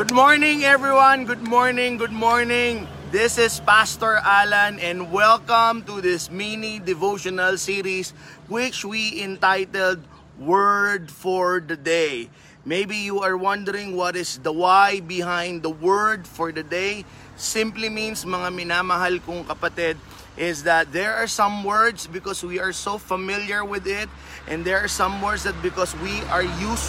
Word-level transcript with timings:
Good 0.00 0.16
morning, 0.16 0.64
everyone. 0.64 1.28
Good 1.28 1.44
morning. 1.44 2.00
Good 2.00 2.16
morning. 2.16 2.88
This 3.12 3.36
is 3.36 3.60
Pastor 3.60 4.16
Alan, 4.24 4.80
and 4.80 5.12
welcome 5.12 5.84
to 5.84 6.00
this 6.00 6.32
mini 6.32 6.80
devotional 6.80 7.60
series, 7.60 8.16
which 8.48 8.80
we 8.80 9.20
entitled 9.20 10.00
Word 10.40 11.12
for 11.12 11.60
the 11.60 11.76
Day. 11.76 12.32
Maybe 12.64 12.96
you 12.96 13.20
are 13.20 13.36
wondering 13.36 13.92
what 13.92 14.16
is 14.16 14.40
the 14.40 14.56
why 14.56 15.04
behind 15.04 15.60
the 15.60 15.68
word 15.68 16.24
for 16.24 16.48
the 16.48 16.64
day. 16.64 17.04
Simply 17.36 17.92
means, 17.92 18.24
mga 18.24 18.56
minamahal 18.56 19.20
kong 19.20 19.44
kapatid, 19.44 20.00
is 20.40 20.64
that 20.64 20.96
there 20.96 21.12
are 21.12 21.28
some 21.28 21.60
words 21.60 22.08
because 22.08 22.40
we 22.40 22.56
are 22.56 22.72
so 22.72 22.96
familiar 22.96 23.68
with 23.68 23.84
it, 23.84 24.08
and 24.48 24.64
there 24.64 24.80
are 24.80 24.88
some 24.88 25.20
words 25.20 25.44
that 25.44 25.60
because 25.60 25.92
we 26.00 26.24
are 26.32 26.48
used 26.56 26.88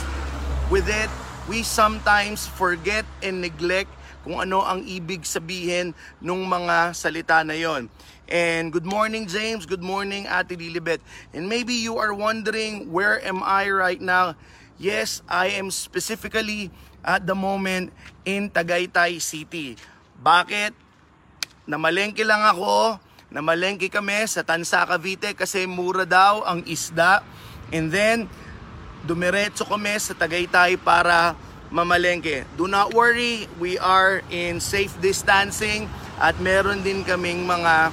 with 0.72 0.88
it, 0.88 1.12
we 1.50 1.66
sometimes 1.66 2.46
forget 2.46 3.06
and 3.26 3.42
neglect 3.42 3.90
kung 4.22 4.38
ano 4.38 4.62
ang 4.62 4.86
ibig 4.86 5.26
sabihin 5.26 5.98
ng 6.22 6.42
mga 6.46 6.94
salita 6.94 7.42
na 7.42 7.58
yon. 7.58 7.90
And 8.30 8.70
good 8.72 8.86
morning 8.86 9.26
James, 9.26 9.66
good 9.66 9.84
morning 9.84 10.30
Ate 10.30 10.54
Lilibet. 10.56 11.02
And 11.34 11.50
maybe 11.50 11.74
you 11.74 11.98
are 11.98 12.14
wondering 12.14 12.94
where 12.94 13.18
am 13.26 13.42
I 13.42 13.68
right 13.68 14.00
now? 14.00 14.38
Yes, 14.78 15.26
I 15.26 15.58
am 15.58 15.70
specifically 15.74 16.70
at 17.02 17.26
the 17.26 17.36
moment 17.36 17.94
in 18.24 18.50
Tagaytay 18.50 19.20
City. 19.22 19.78
Bakit? 20.22 20.74
Namalengke 21.66 22.22
lang 22.26 22.46
ako, 22.46 22.98
namalengke 23.34 23.90
kami 23.90 24.26
sa 24.30 24.46
Tansa 24.46 24.86
Cavite 24.86 25.34
kasi 25.34 25.66
mura 25.66 26.06
daw 26.06 26.46
ang 26.46 26.62
isda. 26.66 27.26
And 27.74 27.90
then, 27.90 28.30
dumiretso 29.06 29.66
kami 29.66 29.98
sa 29.98 30.14
Tagaytay 30.14 30.78
para 30.78 31.34
mamalengke. 31.72 32.46
Do 32.60 32.68
not 32.68 32.94
worry, 32.94 33.48
we 33.58 33.80
are 33.80 34.22
in 34.30 34.60
safe 34.60 34.94
distancing 35.00 35.88
at 36.20 36.38
meron 36.38 36.84
din 36.84 37.02
kaming 37.02 37.48
mga 37.48 37.90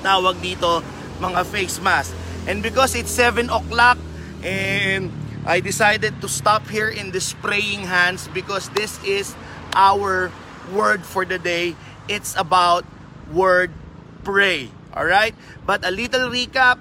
tawag 0.00 0.38
dito, 0.40 0.80
mga 1.20 1.42
face 1.44 1.82
mask. 1.82 2.14
And 2.46 2.62
because 2.62 2.94
it's 2.94 3.12
7 3.12 3.50
o'clock 3.50 3.98
and 4.42 5.10
I 5.42 5.58
decided 5.58 6.22
to 6.22 6.28
stop 6.30 6.70
here 6.70 6.88
in 6.88 7.10
the 7.10 7.18
spraying 7.18 7.86
hands 7.90 8.30
because 8.30 8.70
this 8.78 9.02
is 9.02 9.34
our 9.74 10.30
word 10.70 11.02
for 11.02 11.26
the 11.26 11.38
day. 11.38 11.74
It's 12.06 12.34
about 12.38 12.86
word 13.30 13.74
pray. 14.22 14.70
All 14.94 15.06
right? 15.06 15.34
But 15.66 15.82
a 15.82 15.90
little 15.90 16.30
recap. 16.30 16.78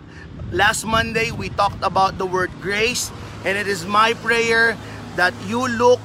Last 0.53 0.85
Monday 0.85 1.31
we 1.33 1.49
talked 1.49 1.81
about 1.81 2.17
the 2.17 2.25
word 2.25 2.51
grace 2.61 3.09
and 3.45 3.57
it 3.57 3.67
is 3.67 3.85
my 3.85 4.13
prayer 4.21 4.77
that 5.15 5.33
you 5.47 5.67
look 5.67 5.99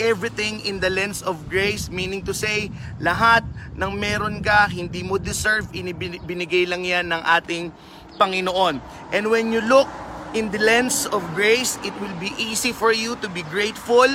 everything 0.00 0.64
in 0.64 0.80
the 0.80 0.88
lens 0.88 1.20
of 1.22 1.48
grace, 1.48 1.92
meaning 1.92 2.24
to 2.24 2.32
say, 2.32 2.72
lahat 2.98 3.44
ng 3.76 3.92
meron 4.00 4.40
ka, 4.40 4.66
hindi 4.66 5.04
mo 5.04 5.20
deserve, 5.20 5.68
binigay 5.70 6.64
lang 6.64 6.82
yan 6.88 7.12
ng 7.12 7.22
ating 7.36 7.68
Panginoon. 8.16 8.80
And 9.12 9.28
when 9.28 9.52
you 9.52 9.60
look 9.60 9.88
in 10.34 10.50
the 10.50 10.58
lens 10.62 11.06
of 11.10 11.22
grace, 11.34 11.78
it 11.82 11.94
will 12.00 12.14
be 12.22 12.30
easy 12.38 12.70
for 12.72 12.92
you 12.92 13.16
to 13.18 13.28
be 13.28 13.42
grateful 13.42 14.06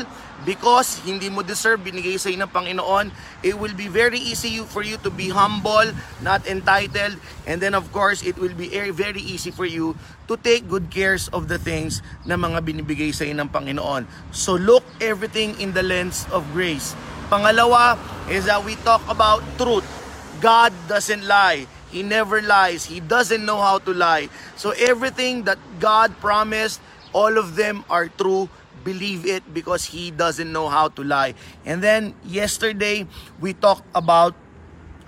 because 0.43 1.01
hindi 1.03 1.27
mo 1.27 1.41
deserve, 1.41 1.81
binigay 1.81 2.15
sa 2.19 2.31
ng 2.31 2.47
Panginoon. 2.47 3.11
It 3.41 3.57
will 3.57 3.73
be 3.73 3.87
very 3.87 4.19
easy 4.19 4.61
for 4.63 4.83
you 4.83 4.95
to 5.03 5.11
be 5.11 5.27
humble, 5.31 5.91
not 6.21 6.45
entitled, 6.47 7.19
and 7.47 7.59
then 7.59 7.73
of 7.73 7.91
course, 7.91 8.23
it 8.23 8.37
will 8.37 8.53
be 8.53 8.71
very 8.91 9.21
easy 9.21 9.51
for 9.51 9.65
you 9.65 9.95
to 10.27 10.37
take 10.37 10.67
good 10.67 10.87
cares 10.93 11.27
of 11.35 11.47
the 11.47 11.57
things 11.57 11.99
na 12.23 12.35
mga 12.39 12.63
binibigay 12.63 13.11
sa 13.11 13.27
ng 13.27 13.47
Panginoon. 13.49 14.07
So 14.31 14.55
look 14.55 14.83
everything 15.01 15.59
in 15.59 15.73
the 15.75 15.83
lens 15.83 16.27
of 16.31 16.45
grace. 16.55 16.95
Pangalawa 17.27 17.97
is 18.29 18.45
that 18.45 18.61
we 18.61 18.77
talk 18.85 19.01
about 19.09 19.41
truth. 19.57 19.85
God 20.39 20.71
doesn't 20.85 21.25
lie. 21.25 21.65
He 21.95 22.03
never 22.03 22.43
lies. 22.43 22.91
He 22.91 22.99
doesn't 22.99 23.39
know 23.39 23.63
how 23.63 23.79
to 23.87 23.95
lie. 23.95 24.27
So 24.59 24.75
everything 24.75 25.47
that 25.47 25.55
God 25.79 26.11
promised, 26.19 26.83
all 27.15 27.39
of 27.39 27.55
them 27.55 27.87
are 27.87 28.11
true 28.11 28.51
believe 28.85 29.25
it 29.25 29.41
because 29.49 29.89
he 29.89 30.13
doesn't 30.13 30.53
know 30.53 30.69
how 30.69 30.93
to 30.93 31.01
lie. 31.01 31.33
And 31.65 31.81
then 31.81 32.13
yesterday 32.21 33.09
we 33.41 33.57
talked 33.57 33.89
about 33.97 34.37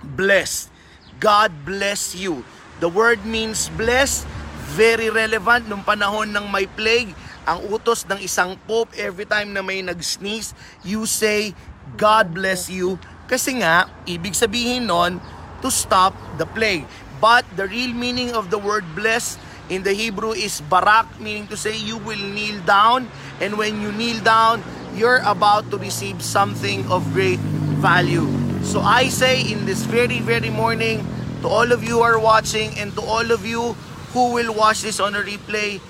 blessed. 0.02 0.74
God 1.22 1.54
bless 1.62 2.18
you. 2.18 2.42
The 2.82 2.90
word 2.90 3.22
means 3.22 3.70
blessed, 3.78 4.26
very 4.74 5.12
relevant 5.12 5.70
nung 5.70 5.86
panahon 5.86 6.34
ng 6.34 6.46
may 6.50 6.66
plague. 6.66 7.14
Ang 7.46 7.70
utos 7.70 8.02
ng 8.10 8.18
isang 8.18 8.58
pope 8.66 8.90
every 8.98 9.24
time 9.24 9.54
na 9.54 9.62
may 9.62 9.80
nag-sneeze, 9.80 10.52
you 10.82 11.06
say, 11.06 11.54
God 11.96 12.34
bless 12.34 12.68
you. 12.68 13.00
Kasi 13.30 13.62
nga, 13.62 13.88
ibig 14.04 14.36
sabihin 14.36 14.84
nun, 14.84 15.16
to 15.62 15.70
stop 15.70 16.14
the 16.38 16.46
plague. 16.46 16.86
But 17.20 17.44
the 17.56 17.66
real 17.66 17.92
meaning 17.92 18.32
of 18.32 18.50
the 18.50 18.58
word 18.58 18.84
blessed 18.94 19.38
in 19.68 19.82
the 19.82 19.92
Hebrew 19.92 20.32
is 20.32 20.60
barak, 20.62 21.06
meaning 21.20 21.46
to 21.48 21.56
say 21.56 21.76
you 21.76 21.98
will 21.98 22.20
kneel 22.20 22.60
down 22.64 23.08
And 23.40 23.56
when 23.56 23.80
you 23.80 23.92
kneel 23.92 24.18
down, 24.22 24.62
you're 24.94 25.22
about 25.22 25.70
to 25.70 25.78
receive 25.78 26.22
something 26.22 26.82
of 26.90 27.06
great 27.14 27.38
value. 27.78 28.26
So 28.66 28.80
I 28.80 29.08
say 29.08 29.46
in 29.46 29.64
this 29.64 29.86
very, 29.86 30.18
very 30.20 30.50
morning, 30.50 31.06
to 31.42 31.48
all 31.48 31.70
of 31.70 31.84
you 31.84 32.02
who 32.02 32.02
are 32.02 32.18
watching 32.18 32.74
and 32.78 32.92
to 32.94 33.02
all 33.02 33.30
of 33.30 33.46
you 33.46 33.74
who 34.10 34.34
will 34.34 34.52
watch 34.52 34.82
this 34.82 34.98
on 34.98 35.14
a 35.14 35.22
replay, 35.22 35.80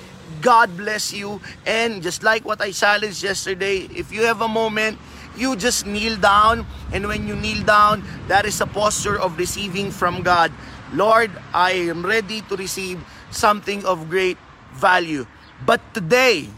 God 0.43 0.77
bless 0.77 1.13
you. 1.13 1.41
And 1.65 2.03
just 2.03 2.23
like 2.23 2.45
what 2.45 2.61
I 2.61 2.71
challenged 2.73 3.23
yesterday, 3.23 3.89
if 3.97 4.13
you 4.13 4.29
have 4.29 4.43
a 4.43 4.49
moment, 4.49 4.99
you 5.39 5.57
just 5.57 5.87
kneel 5.87 6.17
down. 6.19 6.67
And 6.93 7.07
when 7.07 7.27
you 7.27 7.37
kneel 7.37 7.65
down, 7.65 8.03
that 8.29 8.45
is 8.45 8.61
a 8.61 8.67
posture 8.67 9.19
of 9.19 9.39
receiving 9.39 9.91
from 9.91 10.23
God. 10.23 10.53
Lord, 10.93 11.31
I 11.55 11.73
am 11.89 12.05
ready 12.05 12.43
to 12.51 12.57
receive 12.57 13.01
something 13.31 13.85
of 13.87 14.11
great 14.11 14.39
value. 14.75 15.27
But 15.65 15.81
today, 15.95 16.49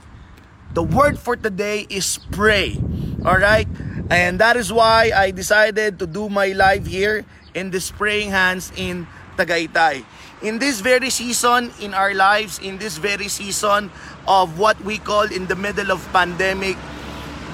The 0.71 0.87
word 0.87 1.19
for 1.19 1.35
today 1.35 1.83
is 1.91 2.19
pray. 2.31 2.79
All 3.27 3.39
right? 3.43 3.67
And 4.07 4.39
that 4.39 4.55
is 4.55 4.73
why 4.73 5.11
I 5.11 5.35
decided 5.35 5.99
to 5.99 6.07
do 6.07 6.31
my 6.31 6.55
live 6.55 6.87
here 6.87 7.27
in 7.55 7.75
this 7.75 7.91
praying 7.91 8.31
hands 8.31 8.71
in 8.79 9.07
Tagaytay. 9.35 10.07
In 10.47 10.63
this 10.63 10.79
very 10.79 11.11
season 11.11 11.75
in 11.83 11.93
our 11.93 12.15
lives, 12.15 12.63
in 12.63 12.79
this 12.79 13.03
very 13.03 13.27
season 13.27 13.91
of 14.31 14.59
what 14.63 14.79
we 14.87 14.99
call 14.99 15.27
in 15.27 15.51
the 15.51 15.59
middle 15.59 15.91
of 15.91 16.07
pandemic, 16.15 16.79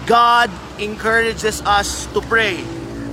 God 0.07 0.55
encourages 0.79 1.59
us 1.67 2.07
to 2.15 2.23
pray. 2.23 2.63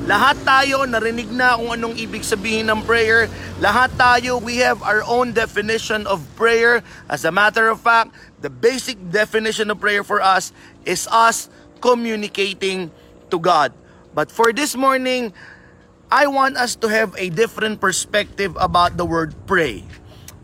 Lahat 0.06 0.38
tayo 0.46 0.86
narinig 0.86 1.32
na 1.34 1.58
kung 1.58 1.74
anong 1.74 1.98
ibig 1.98 2.22
sabihin 2.22 2.70
ng 2.70 2.86
prayer. 2.86 3.26
Lahat 3.58 3.90
tayo, 3.98 4.38
we 4.38 4.62
have 4.62 4.78
our 4.86 5.02
own 5.10 5.34
definition 5.34 6.06
of 6.06 6.22
prayer. 6.38 6.86
As 7.10 7.26
a 7.26 7.34
matter 7.34 7.66
of 7.66 7.82
fact, 7.82 8.14
the 8.44 8.52
basic 8.52 9.00
definition 9.10 9.74
of 9.74 9.82
prayer 9.82 10.06
for 10.06 10.22
us 10.22 10.54
is 10.86 11.10
us 11.10 11.50
communicating 11.82 12.94
to 13.34 13.42
God. 13.42 13.74
But 14.14 14.30
for 14.30 14.54
this 14.54 14.78
morning, 14.78 15.34
I 16.14 16.30
want 16.30 16.62
us 16.62 16.78
to 16.86 16.92
have 16.94 17.18
a 17.18 17.34
different 17.34 17.82
perspective 17.82 18.54
about 18.62 19.02
the 19.02 19.08
word 19.08 19.34
pray. 19.50 19.82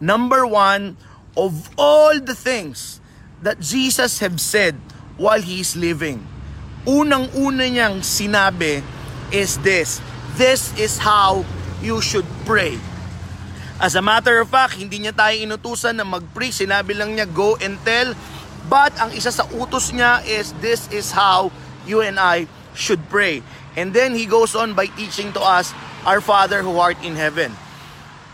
Number 0.02 0.48
one, 0.50 0.98
of 1.38 1.70
all 1.78 2.18
the 2.18 2.34
things 2.34 2.98
that 3.46 3.62
Jesus 3.62 4.18
have 4.18 4.42
said 4.42 4.80
while 5.20 5.44
He 5.44 5.62
is 5.62 5.76
living, 5.76 6.26
unang-una 6.88 7.66
niyang 7.68 8.00
sinabi, 8.04 8.84
is 9.30 9.58
this. 9.62 10.02
This 10.36 10.74
is 10.80 10.98
how 10.98 11.46
you 11.84 12.02
should 12.02 12.28
pray. 12.46 12.78
As 13.80 13.96
a 13.96 14.04
matter 14.04 14.44
of 14.44 14.52
fact, 14.52 14.76
hindi 14.76 15.00
niya 15.00 15.16
tayo 15.16 15.36
inutusan 15.40 15.96
na 15.96 16.04
mag-pray. 16.04 16.52
Sinabi 16.52 16.92
lang 16.96 17.16
niya, 17.16 17.28
go 17.32 17.56
and 17.64 17.80
tell. 17.88 18.12
But 18.68 18.92
ang 19.00 19.16
isa 19.16 19.32
sa 19.32 19.48
utos 19.56 19.96
niya 19.96 20.20
is, 20.28 20.52
this 20.60 20.92
is 20.92 21.16
how 21.16 21.48
you 21.88 22.04
and 22.04 22.20
I 22.20 22.46
should 22.76 23.00
pray. 23.08 23.40
And 23.80 23.96
then 23.96 24.14
he 24.14 24.28
goes 24.28 24.52
on 24.54 24.76
by 24.76 24.92
teaching 24.92 25.32
to 25.34 25.42
us, 25.42 25.72
Our 26.04 26.20
Father 26.20 26.60
who 26.60 26.76
art 26.76 27.00
in 27.04 27.16
heaven. 27.16 27.56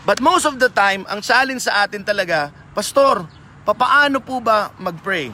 But 0.02 0.18
most 0.22 0.46
of 0.46 0.58
the 0.58 0.70
time, 0.70 1.06
ang 1.10 1.22
challenge 1.22 1.66
sa 1.66 1.86
atin 1.86 2.02
talaga, 2.02 2.50
Pastor, 2.74 3.26
papaano 3.62 4.18
po 4.22 4.42
ba 4.42 4.70
mag-pray? 4.78 5.30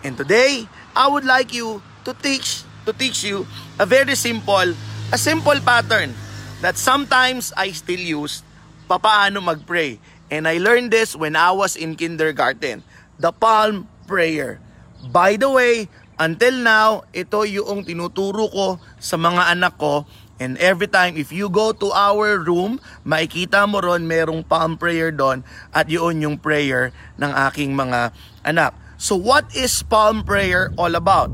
And 0.00 0.16
today, 0.16 0.64
I 0.96 1.08
would 1.08 1.28
like 1.28 1.52
you 1.52 1.84
to 2.04 2.12
teach 2.16 2.64
to 2.84 2.92
teach 2.92 3.24
you 3.24 3.46
a 3.78 3.86
very 3.86 4.16
simple, 4.16 4.74
a 5.12 5.18
simple 5.18 5.58
pattern 5.60 6.14
that 6.60 6.76
sometimes 6.76 7.52
I 7.56 7.72
still 7.72 8.00
use 8.00 8.42
papaano 8.88 9.40
mag-pray. 9.44 10.00
And 10.30 10.46
I 10.46 10.62
learned 10.62 10.94
this 10.94 11.14
when 11.14 11.34
I 11.34 11.50
was 11.50 11.74
in 11.74 11.98
kindergarten. 11.98 12.86
The 13.18 13.34
palm 13.34 13.90
prayer. 14.06 14.62
By 15.10 15.34
the 15.36 15.50
way, 15.50 15.90
until 16.18 16.54
now, 16.62 17.06
ito 17.10 17.42
yung 17.46 17.82
tinuturo 17.82 18.46
ko 18.50 18.78
sa 19.02 19.18
mga 19.18 19.54
anak 19.56 19.74
ko. 19.78 20.06
And 20.40 20.56
every 20.56 20.88
time, 20.88 21.20
if 21.20 21.36
you 21.36 21.52
go 21.52 21.76
to 21.76 21.92
our 21.92 22.40
room, 22.40 22.80
makikita 23.04 23.68
mo 23.68 23.84
ron 23.84 24.08
merong 24.08 24.40
palm 24.40 24.80
prayer 24.80 25.12
doon 25.12 25.44
at 25.68 25.92
yun 25.92 26.24
yung 26.24 26.36
prayer 26.40 26.96
ng 27.20 27.28
aking 27.50 27.76
mga 27.76 28.16
anak. 28.40 28.72
So 28.96 29.20
what 29.20 29.52
is 29.52 29.84
palm 29.84 30.24
prayer 30.24 30.72
all 30.80 30.96
about? 30.96 31.28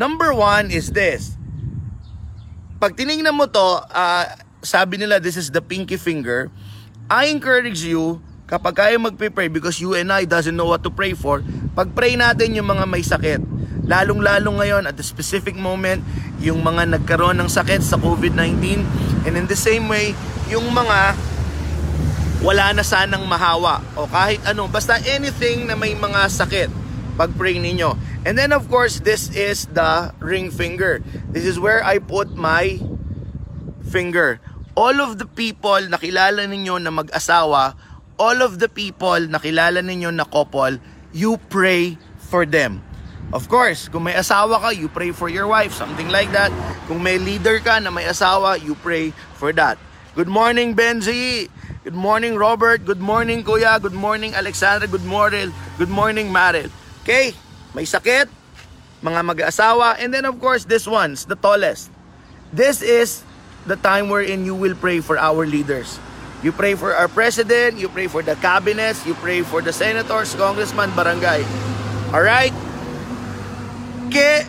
Number 0.00 0.32
one 0.32 0.72
is 0.72 0.96
this. 0.96 1.36
pag 2.80 2.96
tinignan 2.96 3.36
mo 3.36 3.44
to, 3.44 3.68
ah, 3.92 4.24
sabi 4.64 4.96
nila 4.96 5.20
this 5.20 5.36
is 5.36 5.52
the 5.52 5.60
pinky 5.60 6.00
finger. 6.00 6.48
I 7.12 7.28
encourage 7.28 7.84
you, 7.84 8.24
kapag 8.48 8.80
kayo 8.80 8.96
magpe-pray 8.96 9.52
because 9.52 9.76
you 9.76 9.92
and 9.92 10.08
I 10.08 10.24
doesn't 10.24 10.56
know 10.56 10.72
what 10.72 10.80
to 10.88 10.90
pray 10.90 11.12
for, 11.12 11.44
pag-pray 11.76 12.16
natin 12.16 12.56
yung 12.56 12.72
mga 12.72 12.88
may 12.88 13.04
sakit. 13.04 13.44
Lalong-lalo 13.84 14.56
ngayon 14.64 14.88
at 14.88 14.96
the 14.96 15.04
specific 15.04 15.52
moment, 15.52 16.00
yung 16.40 16.64
mga 16.64 16.96
nagkaroon 16.96 17.36
ng 17.36 17.52
sakit 17.52 17.84
sa 17.84 18.00
COVID-19 18.00 18.80
and 19.28 19.36
in 19.36 19.44
the 19.44 19.58
same 19.58 19.84
way, 19.84 20.16
yung 20.48 20.64
mga 20.72 21.12
wala 22.40 22.72
na 22.72 22.80
sanang 22.80 23.28
mahawa 23.28 23.84
o 23.92 24.08
kahit 24.08 24.40
ano, 24.48 24.64
basta 24.72 24.96
anything 25.04 25.68
na 25.68 25.76
may 25.76 25.92
mga 25.92 26.32
sakit, 26.32 26.72
pag-pray 27.20 27.60
ninyo. 27.60 27.92
And 28.24 28.36
then 28.36 28.52
of 28.52 28.68
course, 28.68 29.00
this 29.00 29.32
is 29.32 29.64
the 29.72 30.12
ring 30.20 30.50
finger. 30.52 31.00
This 31.32 31.48
is 31.48 31.56
where 31.58 31.80
I 31.80 31.98
put 31.98 32.36
my 32.36 32.76
finger. 33.88 34.40
All 34.76 35.00
of 35.00 35.16
the 35.16 35.26
people 35.26 35.80
na 35.88 35.96
kilala 35.96 36.44
ninyo 36.44 36.76
na 36.80 36.92
mag-asawa, 36.92 37.74
all 38.20 38.38
of 38.44 38.60
the 38.60 38.68
people 38.68 39.18
na 39.24 39.40
kilala 39.40 39.80
ninyo 39.80 40.12
na 40.12 40.24
couple, 40.28 40.76
you 41.16 41.40
pray 41.48 41.96
for 42.28 42.44
them. 42.44 42.84
Of 43.32 43.48
course, 43.48 43.88
kung 43.88 44.04
may 44.04 44.14
asawa 44.14 44.60
ka, 44.60 44.70
you 44.74 44.90
pray 44.90 45.14
for 45.14 45.30
your 45.30 45.46
wife, 45.46 45.72
something 45.72 46.10
like 46.10 46.30
that. 46.34 46.50
Kung 46.90 47.02
may 47.02 47.16
leader 47.16 47.62
ka 47.62 47.78
na 47.78 47.90
may 47.90 48.04
asawa, 48.04 48.58
you 48.60 48.74
pray 48.82 49.14
for 49.38 49.54
that. 49.54 49.78
Good 50.18 50.28
morning, 50.28 50.74
Benji. 50.74 51.48
Good 51.86 51.94
morning, 51.94 52.36
Robert. 52.36 52.84
Good 52.84 53.00
morning, 53.00 53.46
Kuya. 53.46 53.80
Good 53.80 53.94
morning, 53.94 54.34
Alexandra. 54.34 54.90
Good 54.90 55.06
morning, 55.06 55.54
good 55.78 55.88
morning, 55.88 56.34
Maril. 56.34 56.68
Okay, 57.06 57.32
may 57.74 57.86
sakit, 57.86 58.28
mga 59.00 59.20
mag-asawa, 59.24 59.96
and 59.98 60.12
then 60.12 60.24
of 60.24 60.36
course, 60.38 60.64
this 60.64 60.86
one's 60.86 61.24
the 61.24 61.36
tallest. 61.36 61.88
This 62.52 62.82
is 62.82 63.22
the 63.64 63.76
time 63.76 64.08
wherein 64.08 64.44
you 64.44 64.54
will 64.54 64.74
pray 64.74 65.00
for 65.00 65.16
our 65.16 65.46
leaders. 65.46 66.00
You 66.40 66.52
pray 66.52 66.72
for 66.72 66.96
our 66.96 67.08
president, 67.08 67.76
you 67.76 67.88
pray 67.92 68.08
for 68.08 68.24
the 68.24 68.34
cabinets, 68.40 69.04
you 69.04 69.12
pray 69.20 69.44
for 69.44 69.60
the 69.60 69.72
senators, 69.72 70.32
congressman, 70.34 70.88
barangay. 70.96 71.44
Alright? 72.10 72.56
Ke 74.08 74.48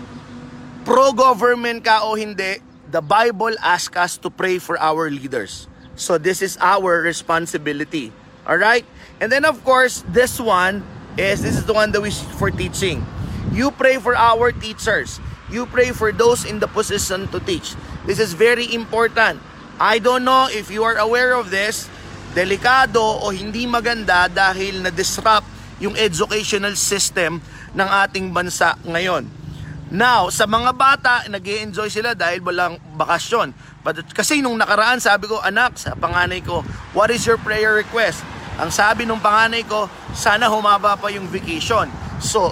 pro-government 0.87 1.83
ka 1.83 1.99
o 2.07 2.15
hindi, 2.15 2.63
the 2.89 3.03
Bible 3.03 3.53
asks 3.59 3.95
us 3.99 4.15
to 4.23 4.31
pray 4.31 4.57
for 4.57 4.79
our 4.79 5.11
leaders. 5.11 5.67
So 5.99 6.17
this 6.17 6.41
is 6.41 6.55
our 6.63 7.03
responsibility. 7.03 8.15
Alright? 8.47 8.87
And 9.19 9.27
then 9.27 9.43
of 9.43 9.59
course, 9.67 10.01
this 10.07 10.39
one 10.39 10.81
is, 11.21 11.45
this 11.45 11.55
is 11.55 11.69
the 11.69 11.77
one 11.77 11.93
that 11.93 12.01
we 12.01 12.09
for 12.41 12.49
teaching. 12.49 13.05
You 13.53 13.69
pray 13.69 14.01
for 14.01 14.17
our 14.17 14.49
teachers. 14.51 15.21
You 15.53 15.69
pray 15.69 15.93
for 15.93 16.09
those 16.09 16.43
in 16.43 16.57
the 16.57 16.67
position 16.67 17.29
to 17.29 17.39
teach. 17.39 17.77
This 18.09 18.17
is 18.17 18.33
very 18.33 18.73
important. 18.73 19.37
I 19.77 20.01
don't 20.01 20.25
know 20.25 20.49
if 20.49 20.73
you 20.73 20.81
are 20.81 20.97
aware 20.97 21.37
of 21.37 21.53
this. 21.53 21.85
Delikado 22.33 23.03
o 23.03 23.29
hindi 23.29 23.67
maganda 23.67 24.31
dahil 24.31 24.81
na-disrupt 24.81 25.45
yung 25.83 25.93
educational 25.99 26.73
system 26.79 27.43
ng 27.75 27.87
ating 28.07 28.31
bansa 28.31 28.79
ngayon. 28.87 29.27
Now, 29.91 30.31
sa 30.31 30.47
mga 30.47 30.71
bata, 30.71 31.27
nag 31.27 31.43
enjoy 31.43 31.91
sila 31.91 32.15
dahil 32.15 32.39
walang 32.39 32.79
bakasyon. 32.95 33.51
But, 33.83 34.07
kasi 34.15 34.39
nung 34.39 34.55
nakaraan, 34.55 35.03
sabi 35.03 35.27
ko, 35.27 35.43
anak, 35.43 35.75
sa 35.75 35.91
panganay 35.99 36.39
ko, 36.39 36.63
what 36.95 37.11
is 37.11 37.27
your 37.27 37.35
prayer 37.35 37.75
request? 37.75 38.23
Ang 38.59 38.71
sabi 38.73 39.07
nung 39.07 39.23
panganay 39.23 39.63
ko, 39.63 39.87
sana 40.11 40.51
humaba 40.51 40.99
pa 40.99 41.07
yung 41.07 41.29
vacation. 41.31 41.87
So, 42.19 42.51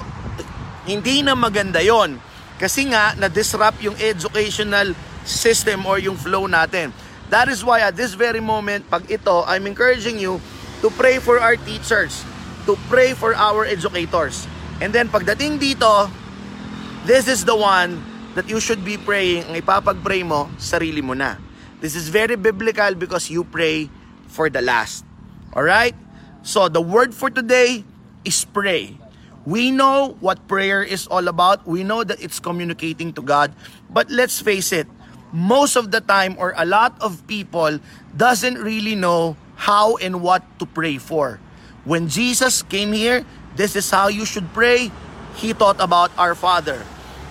hindi 0.87 1.19
na 1.19 1.35
maganda 1.35 1.83
yon 1.83 2.21
Kasi 2.59 2.87
nga, 2.91 3.15
na-disrupt 3.15 3.79
yung 3.83 3.95
educational 3.99 4.95
system 5.23 5.87
or 5.87 5.99
yung 5.99 6.15
flow 6.15 6.47
natin. 6.47 6.91
That 7.29 7.47
is 7.47 7.63
why 7.63 7.85
at 7.85 7.95
this 7.95 8.17
very 8.17 8.41
moment, 8.41 8.89
pag 8.89 9.05
ito, 9.07 9.45
I'm 9.45 9.69
encouraging 9.69 10.17
you 10.17 10.41
to 10.81 10.87
pray 10.95 11.19
for 11.21 11.37
our 11.37 11.55
teachers, 11.55 12.25
to 12.65 12.75
pray 12.89 13.13
for 13.13 13.37
our 13.37 13.63
educators. 13.63 14.49
And 14.79 14.91
then 14.91 15.07
pagdating 15.11 15.59
dito, 15.59 16.09
this 17.05 17.27
is 17.27 17.45
the 17.45 17.55
one 17.55 18.01
that 18.33 18.49
you 18.49 18.59
should 18.59 18.83
be 18.83 18.97
praying. 18.97 19.45
Ang 19.51 19.55
ipapag-pray 19.61 20.23
mo, 20.23 20.49
sarili 20.57 21.03
mo 21.03 21.13
na. 21.13 21.37
This 21.79 21.95
is 21.95 22.11
very 22.11 22.35
biblical 22.35 22.91
because 22.95 23.31
you 23.31 23.47
pray 23.47 23.87
for 24.27 24.51
the 24.51 24.59
last. 24.59 25.08
Alright? 25.55 25.95
So 26.43 26.69
the 26.69 26.81
word 26.81 27.13
for 27.13 27.29
today 27.29 27.83
is 28.23 28.45
pray. 28.45 28.97
We 29.45 29.71
know 29.71 30.17
what 30.19 30.47
prayer 30.47 30.83
is 30.83 31.07
all 31.07 31.27
about. 31.27 31.65
We 31.65 31.83
know 31.83 32.03
that 32.03 32.21
it's 32.21 32.39
communicating 32.39 33.13
to 33.13 33.21
God. 33.21 33.53
But 33.89 34.11
let's 34.11 34.39
face 34.39 34.71
it, 34.71 34.87
most 35.31 35.75
of 35.75 35.91
the 35.91 36.01
time 36.01 36.35
or 36.37 36.53
a 36.57 36.65
lot 36.65 36.93
of 37.01 37.25
people 37.27 37.79
doesn't 38.15 38.57
really 38.57 38.95
know 38.95 39.37
how 39.55 39.97
and 39.97 40.21
what 40.21 40.43
to 40.59 40.65
pray 40.65 40.97
for. 40.97 41.39
When 41.83 42.07
Jesus 42.07 42.61
came 42.61 42.93
here, 42.93 43.25
this 43.55 43.75
is 43.75 43.89
how 43.89 44.07
you 44.07 44.25
should 44.25 44.53
pray. 44.53 44.91
He 45.35 45.53
taught 45.53 45.81
about 45.81 46.11
our 46.17 46.35
Father. 46.35 46.83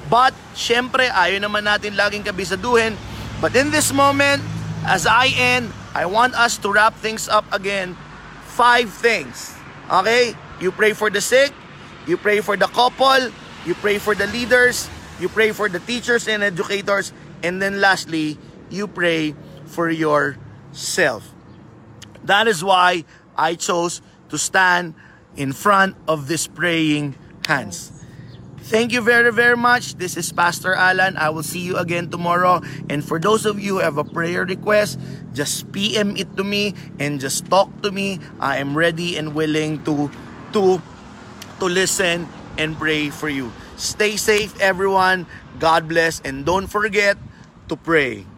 But, 0.09 0.33
syempre, 0.57 1.13
ayaw 1.13 1.45
naman 1.45 1.69
natin 1.69 1.93
laging 1.95 2.25
kabisaduhin. 2.25 2.97
But 3.45 3.55
in 3.55 3.71
this 3.71 3.93
moment, 3.93 4.41
as 4.89 5.05
I 5.05 5.29
end, 5.37 5.71
I 5.93 6.09
want 6.09 6.33
us 6.35 6.57
to 6.65 6.73
wrap 6.73 6.97
things 6.97 7.29
up 7.29 7.45
again. 7.53 7.95
Five 8.59 8.91
things. 8.91 9.55
Okay? 9.87 10.35
You 10.59 10.75
pray 10.75 10.91
for 10.91 11.15
the 11.15 11.21
sick. 11.21 11.55
You 12.11 12.17
pray 12.19 12.43
for 12.43 12.57
the 12.57 12.67
couple. 12.67 13.31
You 13.63 13.79
pray 13.79 14.03
for 14.03 14.19
the 14.19 14.27
leaders. 14.27 14.91
You 15.23 15.29
pray 15.29 15.53
for 15.53 15.69
the 15.69 15.79
teachers 15.79 16.27
and 16.27 16.43
educators. 16.43 17.13
And 17.47 17.63
then 17.63 17.81
lastly, 17.81 18.35
you 18.67 18.89
pray 18.89 19.39
for 19.67 19.89
yourself. 19.89 21.23
That 22.25 22.49
is 22.49 22.65
why 22.65 23.05
I 23.39 23.55
chose 23.55 24.03
to 24.31 24.39
stand 24.39 24.95
in 25.37 25.53
front 25.53 25.95
of 26.09 26.27
this 26.27 26.49
praying 26.49 27.15
hands. 27.47 27.98
Thank 28.69 28.93
you 28.93 29.01
very, 29.01 29.33
very 29.33 29.57
much. 29.57 29.97
This 29.97 30.21
is 30.21 30.29
Pastor 30.29 30.77
Alan. 30.77 31.17
I 31.17 31.33
will 31.33 31.43
see 31.43 31.65
you 31.65 31.81
again 31.81 32.13
tomorrow. 32.13 32.61
And 32.93 33.01
for 33.01 33.17
those 33.17 33.49
of 33.49 33.57
you 33.57 33.81
who 33.81 33.81
have 33.81 33.97
a 33.97 34.05
prayer 34.05 34.45
request, 34.45 35.01
just 35.33 35.73
PM 35.73 36.21
it 36.21 36.29
to 36.37 36.45
me 36.45 36.77
and 37.01 37.17
just 37.17 37.49
talk 37.49 37.73
to 37.81 37.89
me. 37.89 38.21
I 38.37 38.61
am 38.61 38.77
ready 38.77 39.17
and 39.17 39.33
willing 39.33 39.81
to 39.89 40.13
to 40.53 40.85
to 40.85 41.65
listen 41.65 42.29
and 42.61 42.77
pray 42.77 43.09
for 43.09 43.33
you. 43.33 43.57
Stay 43.81 44.21
safe 44.21 44.53
everyone. 44.61 45.25
God 45.57 45.89
bless 45.89 46.21
and 46.21 46.45
don't 46.45 46.69
forget 46.69 47.17
to 47.73 47.75
pray. 47.81 48.29